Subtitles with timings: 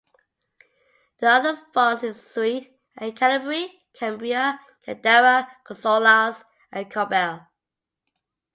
[1.19, 7.47] The other fonts in the suite are Calibri, Cambria, Candara, Consolas and Corbel.